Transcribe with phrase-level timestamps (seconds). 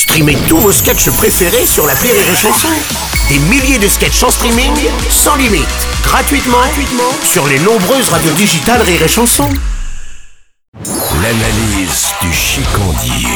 [0.00, 2.70] Streamez tous vos sketchs préférés sur la Rire et Chanson.
[3.28, 4.72] Des milliers de sketchs en streaming,
[5.10, 5.68] sans limite,
[6.02, 9.50] gratuitement, gratuitement sur les nombreuses radios digitales Rire et Chanson.
[11.22, 13.28] L'analyse du chicandier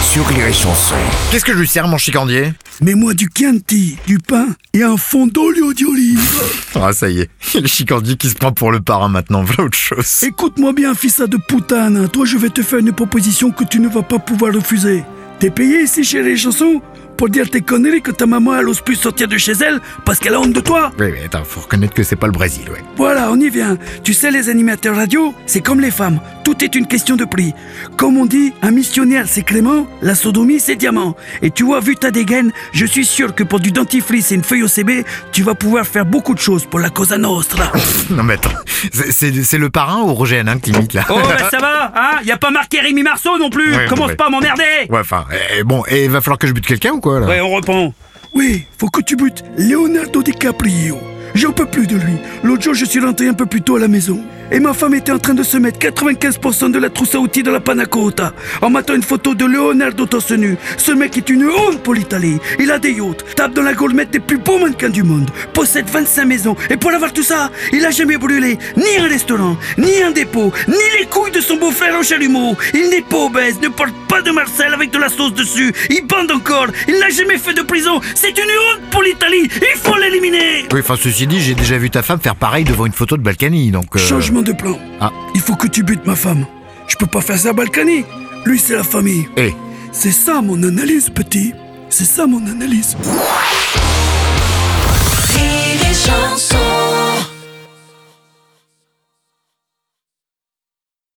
[0.00, 0.94] sur Rire et Chanson.
[1.30, 2.54] Qu'est-ce que je lui sers, mon chicandier?
[2.80, 6.42] Mets-moi du Chianti, du pain et un fond d'olio d'olive.
[6.74, 9.76] Ah, ça y est, le chicandier qui se prend pour le parrain maintenant, voilà autre
[9.76, 10.22] chose.
[10.22, 12.08] Écoute-moi bien, fils de putane.
[12.08, 15.04] Toi, je vais te faire une proposition que tu ne vas pas pouvoir refuser.
[15.38, 16.82] T'es payé ici chez les chansons
[17.16, 20.18] pour dire tes conneries que ta maman elle ose plus sortir de chez elle parce
[20.18, 20.90] qu'elle a honte de toi.
[20.98, 22.82] Oui, oui, attends, faut reconnaître que c'est pas le Brésil, ouais.
[22.96, 23.76] Voilà, on y vient.
[24.02, 26.20] Tu sais, les animateurs radio, c'est comme les femmes.
[26.48, 27.52] Tout est une question de prix.
[27.98, 31.14] Comme on dit, un missionnaire c'est Clément, la sodomie c'est diamant.
[31.42, 34.42] Et tu vois, vu ta dégaine, je suis sûr que pour du dentifrice et une
[34.42, 37.70] feuille OCB, tu vas pouvoir faire beaucoup de choses pour la Cosa Nostra.
[38.10, 38.48] Non mais attends,
[39.10, 42.20] c'est- le parrain ou Roger Hanin qui imite là Oh bah ça va, hein?
[42.24, 44.16] Y a pas marqué Rémi Marceau non plus Ouais, Commence ouais.
[44.16, 45.26] pas à m'emmerder Ouais, enfin,
[45.58, 47.26] eh, bon, et il va falloir que je bute quelqu'un ou quoi là?
[47.26, 47.92] Ouais, on reprend.
[48.32, 50.98] Oui, faut que tu butes Leonardo DiCaprio.
[51.34, 52.14] J'en peux plus de lui.
[52.42, 54.22] L'autre jour, je suis rentré un peu plus tôt à la maison.
[54.50, 57.42] Et ma femme était en train de se mettre 95% de la trousse à outils
[57.42, 58.32] dans la panna cotta.
[58.62, 60.28] En m'attendant une photo de Leonardo torse.
[60.76, 62.38] Ce mec est une honte pour l'Italie.
[62.58, 65.86] Il a des yachts, tape dans la gourmette des plus beaux mannequins du monde, possède
[65.88, 66.56] 25 maisons.
[66.68, 70.52] Et pour avoir tout ça, il a jamais brûlé ni un restaurant, ni un dépôt,
[70.66, 72.56] ni les couilles de son beau-frère au chalumeau.
[72.74, 75.72] Il n'est pas obèse, ne porte pas de Marcel avec de la sauce dessus.
[75.90, 76.66] Il bande encore.
[76.88, 78.00] Il n'a jamais fait de prison.
[78.14, 79.48] C'est une honte pour l'Italie.
[79.50, 80.66] Il faut l'éliminer.
[81.18, 83.86] Ceci dit, j'ai déjà vu ta femme faire pareil devant une photo de Balkany, donc...
[83.96, 84.78] euh, Changement de plan.
[85.00, 85.10] Ah.
[85.34, 86.46] Il faut que tu butes ma femme.
[86.86, 88.04] Je peux pas faire ça à Balkany.
[88.46, 89.26] Lui, c'est la famille.
[89.36, 89.52] Eh,
[89.90, 91.54] C'est ça mon analyse, petit.
[91.90, 92.96] C'est ça mon analyse.